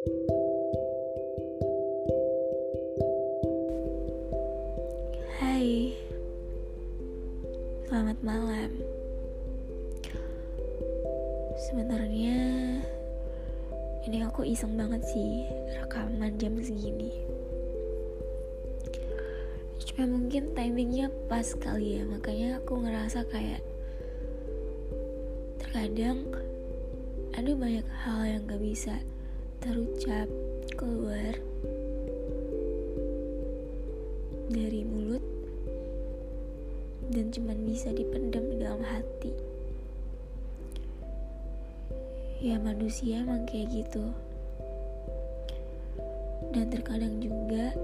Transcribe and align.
Hai, 0.00 0.16
selamat 7.84 8.16
malam. 8.24 8.80
Sebenarnya 11.68 12.40
ini 14.08 14.24
aku 14.24 14.48
iseng 14.48 14.80
banget 14.80 15.04
sih 15.04 15.44
rekaman 15.84 16.32
jam 16.40 16.56
segini. 16.64 17.12
Cuma 19.84 20.08
mungkin 20.08 20.56
timingnya 20.56 21.12
pas 21.28 21.52
kali 21.60 22.00
ya, 22.00 22.08
makanya 22.08 22.56
aku 22.64 22.88
ngerasa 22.88 23.28
kayak 23.28 23.60
terkadang 25.60 26.24
ada 27.36 27.52
banyak 27.52 27.84
hal 28.00 28.24
yang 28.24 28.48
gak 28.48 28.64
bisa 28.64 28.96
terucap 29.60 30.24
keluar 30.72 31.36
dari 34.48 34.88
mulut 34.88 35.20
dan 37.12 37.28
cuman 37.28 37.68
bisa 37.68 37.92
dipendam 37.92 38.40
di 38.48 38.56
dalam 38.56 38.80
hati. 38.80 39.36
Ya 42.40 42.56
manusia 42.56 43.20
emang 43.20 43.44
kayak 43.44 43.68
gitu. 43.84 44.16
Dan 46.56 46.72
terkadang 46.72 47.20
juga 47.20 47.76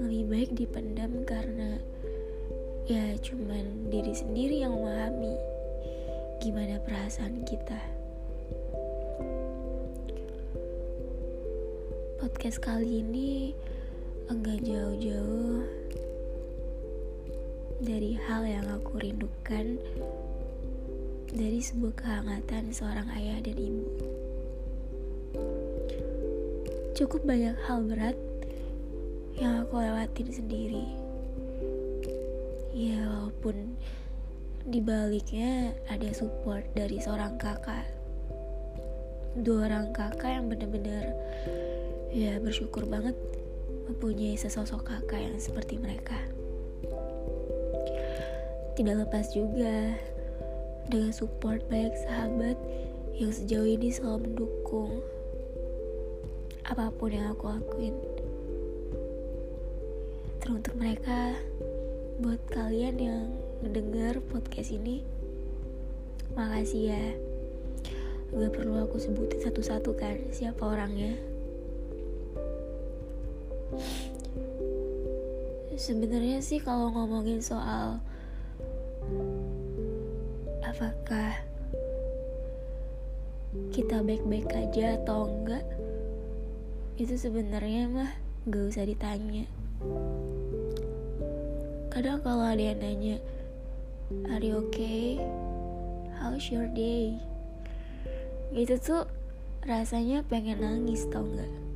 lebih 0.00 0.32
baik 0.32 0.50
dipendam 0.56 1.12
karena 1.28 1.76
ya 2.88 3.20
cuman 3.20 3.92
diri 3.92 4.16
sendiri 4.16 4.64
yang 4.64 4.72
memahami 4.80 5.36
gimana 6.40 6.80
perasaan 6.80 7.44
kita 7.44 8.01
podcast 12.32 12.64
kali 12.64 13.04
ini 13.04 13.52
enggak 14.32 14.64
jauh-jauh 14.64 15.68
dari 17.84 18.16
hal 18.16 18.48
yang 18.48 18.64
aku 18.72 18.96
rindukan 19.04 19.76
dari 21.28 21.60
sebuah 21.60 21.92
kehangatan 21.92 22.72
seorang 22.72 23.04
ayah 23.20 23.36
dan 23.44 23.52
ibu. 23.60 23.84
Cukup 26.96 27.20
banyak 27.28 27.52
hal 27.68 27.84
berat 27.84 28.16
yang 29.36 29.68
aku 29.68 29.84
lewatin 29.84 30.32
sendiri. 30.32 30.88
Ya 32.72 33.12
walaupun 33.12 33.76
di 34.72 34.80
baliknya 34.80 35.76
ada 35.84 36.08
support 36.16 36.64
dari 36.72 36.96
seorang 36.96 37.36
kakak. 37.36 37.84
Dua 39.36 39.68
orang 39.68 39.92
kakak 39.92 40.40
yang 40.40 40.48
bener-bener 40.48 41.12
ya 42.12 42.36
bersyukur 42.36 42.84
banget 42.84 43.16
mempunyai 43.88 44.36
sesosok 44.36 44.84
kakak 44.84 45.24
yang 45.24 45.36
seperti 45.40 45.80
mereka. 45.80 46.20
Tidak 48.76 48.96
lepas 49.04 49.32
juga 49.32 49.96
dengan 50.92 51.12
support 51.12 51.64
banyak 51.72 51.96
sahabat 52.04 52.56
yang 53.16 53.32
sejauh 53.32 53.64
ini 53.64 53.88
selalu 53.88 54.28
mendukung 54.28 55.00
apa 56.68 56.92
pun 56.92 57.12
yang 57.12 57.32
aku 57.32 57.48
lakuin. 57.48 57.96
Teruntuk 60.44 60.76
mereka, 60.76 61.36
buat 62.20 62.40
kalian 62.52 62.96
yang 63.00 63.24
mendengar 63.64 64.20
podcast 64.32 64.72
ini, 64.72 65.00
makasih 66.36 66.92
ya. 66.92 67.06
Gak 68.32 68.52
perlu 68.56 68.80
aku 68.80 68.96
sebutin 68.96 69.44
satu-satu 69.44 69.92
kan 69.96 70.16
siapa 70.32 70.64
orangnya. 70.64 71.31
Sebenarnya 75.72 76.44
sih 76.44 76.60
kalau 76.60 76.92
ngomongin 76.92 77.40
soal 77.40 77.98
apakah 80.62 81.36
kita 83.72 84.00
baik-baik 84.04 84.48
aja 84.52 84.96
atau 85.00 85.28
enggak 85.28 85.64
itu 86.96 87.16
sebenarnya 87.16 87.88
mah 87.88 88.10
gak 88.48 88.64
usah 88.68 88.84
ditanya. 88.84 89.48
Kadang 91.92 92.20
kalau 92.24 92.44
ada 92.46 92.60
yang 92.60 92.80
nanya 92.80 93.16
are 94.28 94.44
you 94.44 94.60
okay? 94.68 95.20
How's 96.20 96.52
your 96.52 96.68
day? 96.72 97.16
Itu 98.52 98.76
tuh 98.76 99.08
rasanya 99.64 100.22
pengen 100.28 100.60
nangis 100.60 101.08
tau 101.08 101.24
nggak 101.24 101.71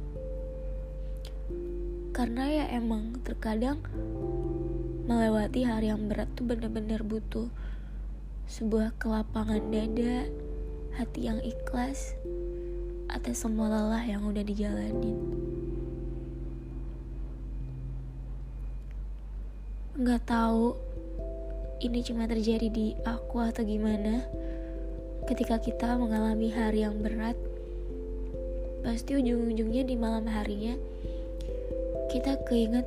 karena 2.16 2.48
ya 2.48 2.64
emang 2.72 3.20
terkadang 3.20 3.76
melewati 5.04 5.68
hari 5.68 5.92
yang 5.92 6.08
berat 6.08 6.32
tuh 6.32 6.48
bener-bener 6.48 7.04
butuh 7.04 7.52
sebuah 8.48 8.96
kelapangan 8.96 9.60
dada, 9.68 10.24
hati 10.96 11.28
yang 11.28 11.36
ikhlas 11.44 12.16
atas 13.12 13.44
semua 13.44 13.68
lelah 13.68 14.00
yang 14.00 14.24
udah 14.24 14.40
dijalanin. 14.40 15.12
Nggak 20.00 20.24
tahu 20.24 20.72
ini 21.84 22.00
cuma 22.00 22.24
terjadi 22.24 22.72
di 22.72 22.96
aku 23.04 23.44
atau 23.44 23.60
gimana. 23.60 24.24
Ketika 25.28 25.60
kita 25.60 26.00
mengalami 26.00 26.48
hari 26.48 26.80
yang 26.80 26.96
berat, 26.96 27.36
pasti 28.80 29.20
ujung-ujungnya 29.20 29.84
di 29.84 30.00
malam 30.00 30.24
harinya 30.32 30.80
kita 32.06 32.38
keinget 32.46 32.86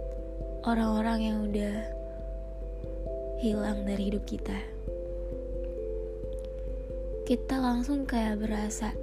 orang-orang 0.64 1.20
yang 1.20 1.38
udah 1.52 1.76
hilang 3.44 3.84
dari 3.84 4.08
hidup 4.08 4.24
kita. 4.24 4.56
Kita 7.28 7.60
langsung 7.60 8.08
kayak 8.08 8.40
berasa 8.40 8.96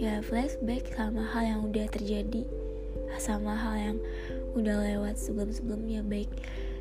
ya 0.00 0.24
flashback 0.24 0.88
sama 0.96 1.20
hal 1.20 1.44
yang 1.44 1.60
udah 1.68 1.86
terjadi 1.92 2.48
sama 3.20 3.52
hal 3.52 3.74
yang 3.76 3.98
udah 4.56 4.80
lewat 4.88 5.20
sebelum-sebelumnya. 5.20 6.00
Baik 6.00 6.32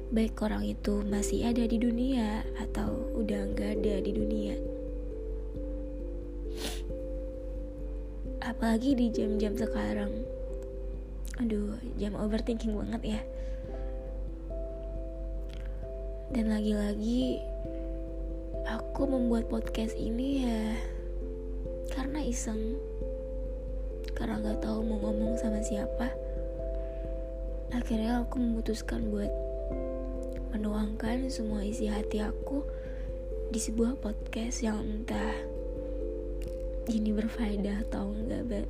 baik 0.10 0.40
orang 0.40 0.64
itu 0.64 1.04
masih 1.06 1.44
ada 1.44 1.68
di 1.68 1.76
dunia 1.76 2.48
atau 2.56 3.20
udah 3.20 3.52
nggak 3.52 3.84
ada 3.84 3.96
di 4.00 4.12
dunia. 4.16 4.56
Apalagi 8.40 8.96
di 8.96 9.12
jam-jam 9.12 9.54
sekarang 9.60 10.39
aduh 11.40 11.80
jam 11.96 12.20
overthinking 12.20 12.76
banget 12.76 13.18
ya. 13.18 13.22
Dan 16.30 16.54
lagi-lagi 16.54 17.42
aku 18.70 19.10
membuat 19.10 19.50
podcast 19.50 19.96
ini 19.98 20.46
ya 20.46 20.78
karena 21.96 22.22
iseng. 22.22 22.78
Karena 24.14 24.38
nggak 24.44 24.62
tahu 24.62 24.84
mau 24.84 25.00
ngomong 25.00 25.40
sama 25.40 25.64
siapa. 25.64 26.12
Akhirnya 27.72 28.22
aku 28.22 28.38
memutuskan 28.38 29.08
buat 29.08 29.32
menuangkan 30.52 31.30
semua 31.32 31.64
isi 31.64 31.88
hati 31.88 32.20
aku 32.20 32.66
di 33.50 33.58
sebuah 33.58 33.98
podcast 34.02 34.62
yang 34.62 34.82
entah 34.82 35.34
ini 36.90 37.14
berfaedah 37.14 37.86
atau 37.90 38.10
enggak 38.14 38.44
but 38.50 38.68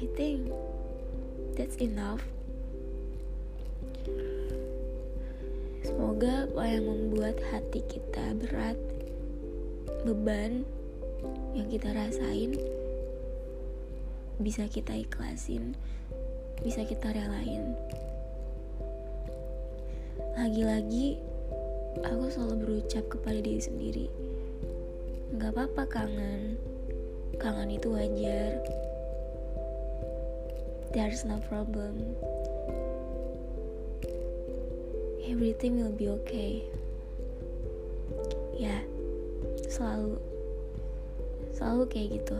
I 0.00 0.08
think 0.16 0.48
that's 1.58 1.76
enough 1.82 2.22
Semoga 5.88 6.46
apa 6.46 6.62
yang 6.68 6.84
membuat 6.84 7.40
hati 7.48 7.80
kita 7.88 8.36
berat, 8.36 8.76
beban 10.04 10.62
yang 11.56 11.66
kita 11.66 11.90
rasain 11.90 12.54
bisa 14.38 14.70
kita 14.70 14.94
ikhlasin, 14.94 15.74
bisa 16.62 16.86
kita 16.86 17.10
relain. 17.10 17.74
Lagi-lagi, 20.38 21.18
aku 22.06 22.30
selalu 22.30 22.54
berucap 22.62 23.02
kepada 23.10 23.42
diri 23.42 23.58
sendiri, 23.58 24.06
nggak 25.34 25.50
apa-apa 25.50 25.82
kangen, 25.90 26.54
kangen 27.42 27.74
itu 27.74 27.90
wajar. 27.90 28.62
There's 30.88 31.24
no 31.28 31.36
problem. 31.52 32.16
Everything 35.28 35.84
will 35.84 35.92
be 35.92 36.08
okay. 36.08 36.64
Ya 38.56 38.80
selalu 39.68 40.16
selalu 41.52 41.84
kayak 41.92 42.08
gitu. 42.16 42.38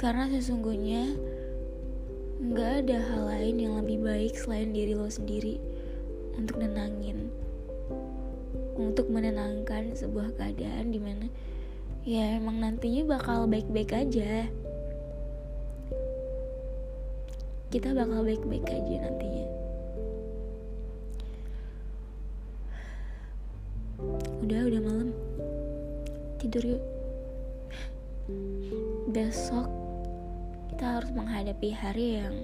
Karena 0.00 0.24
sesungguhnya 0.32 1.16
nggak 2.40 2.72
ada 2.84 2.98
hal 3.00 3.22
lain 3.28 3.56
yang 3.60 3.74
lebih 3.80 4.00
baik 4.04 4.36
selain 4.36 4.72
diri 4.72 4.96
lo 4.96 5.08
sendiri 5.08 5.60
untuk 6.36 6.60
nenangin 6.60 7.32
untuk 8.76 9.08
menenangkan 9.08 9.96
sebuah 9.96 10.36
keadaan 10.36 10.92
di 10.92 11.00
mana 11.00 11.26
ya 12.06 12.38
emang 12.38 12.62
nantinya 12.62 13.18
bakal 13.18 13.50
baik-baik 13.50 13.90
aja. 13.90 14.46
Kita 17.66 17.90
bakal 17.90 18.22
baik-baik 18.22 18.62
aja 18.70 19.10
nantinya. 19.10 19.46
Udah 24.46 24.60
udah 24.70 24.80
malam. 24.86 25.10
Tidur 26.38 26.78
yuk. 26.78 26.82
Besok 29.10 29.66
kita 30.70 31.02
harus 31.02 31.10
menghadapi 31.10 31.74
hari 31.74 32.22
yang 32.22 32.34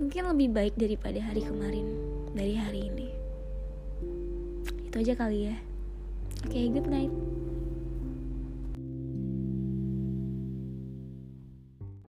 mungkin 0.00 0.24
lebih 0.32 0.48
baik 0.56 0.74
daripada 0.80 1.20
hari 1.20 1.44
kemarin 1.44 1.84
dari 2.32 2.56
hari 2.56 2.88
ini. 2.88 3.08
Itu 4.88 5.04
aja 5.04 5.12
kali 5.12 5.52
ya. 5.52 5.56
Oke 6.48 6.56
okay, 6.56 6.64
good 6.72 6.88
night 6.88 7.12